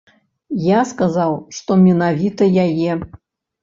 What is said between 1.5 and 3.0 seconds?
што менавіта яе.